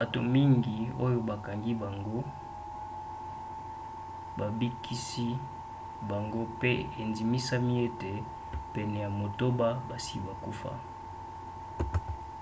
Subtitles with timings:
[0.03, 2.19] bato mingi oyo bakangaki bango
[4.39, 5.27] babikisi
[6.09, 8.11] bango pe endimisami ete
[8.73, 10.71] pene ya motoba basi bakufa